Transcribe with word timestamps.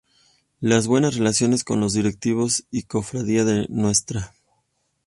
La 0.61 0.81
buenas 0.81 1.15
relaciones 1.15 1.63
con 1.63 1.79
los 1.79 1.93
directivos 1.93 2.65
y 2.71 2.81
Cofradía 2.87 3.45
de 3.45 3.67
Ntra. 3.69 4.33